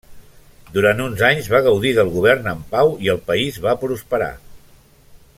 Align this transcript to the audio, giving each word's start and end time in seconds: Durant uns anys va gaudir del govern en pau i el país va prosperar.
Durant 0.77 1.01
uns 1.07 1.19
anys 1.27 1.49
va 1.55 1.59
gaudir 1.67 1.91
del 1.97 2.09
govern 2.15 2.49
en 2.53 2.63
pau 2.71 2.91
i 3.07 3.11
el 3.13 3.21
país 3.27 3.59
va 3.67 3.75
prosperar. 3.83 4.31